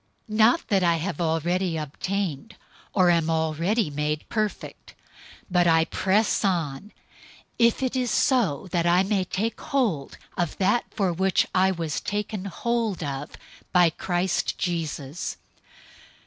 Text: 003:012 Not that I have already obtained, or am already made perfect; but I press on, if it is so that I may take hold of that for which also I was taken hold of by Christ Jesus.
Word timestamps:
003:012 0.31 0.35
Not 0.39 0.67
that 0.69 0.83
I 0.83 0.95
have 0.95 1.21
already 1.21 1.77
obtained, 1.77 2.55
or 2.91 3.11
am 3.11 3.29
already 3.29 3.91
made 3.91 4.27
perfect; 4.29 4.95
but 5.47 5.67
I 5.67 5.85
press 5.85 6.43
on, 6.43 6.91
if 7.59 7.83
it 7.83 7.95
is 7.95 8.09
so 8.09 8.67
that 8.71 8.87
I 8.87 9.03
may 9.03 9.23
take 9.23 9.61
hold 9.61 10.17
of 10.35 10.57
that 10.57 10.85
for 10.89 11.13
which 11.13 11.43
also 11.53 11.53
I 11.53 11.69
was 11.69 12.01
taken 12.01 12.45
hold 12.45 13.03
of 13.03 13.33
by 13.71 13.91
Christ 13.91 14.57
Jesus. 14.57 15.37